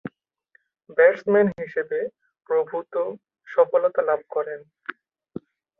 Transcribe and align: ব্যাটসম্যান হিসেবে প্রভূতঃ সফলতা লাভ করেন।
ব্যাটসম্যান 0.97 1.47
হিসেবে 1.59 1.99
প্রভূতঃ 2.49 3.07
সফলতা 3.47 4.01
লাভ 4.09 4.21
করেন। 4.29 4.59